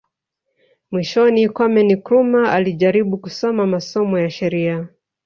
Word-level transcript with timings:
Mwishoni 0.91 1.41
Kwame 1.55 1.81
Nkrumah 1.87 2.53
alijaribu 2.55 3.17
kusoma 3.17 3.65
masomo 3.65 4.19
ya 4.19 4.29
sheria 4.29 4.87